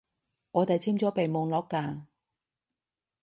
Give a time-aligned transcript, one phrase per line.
[0.49, 2.05] 我哋簽咗備忘錄㗎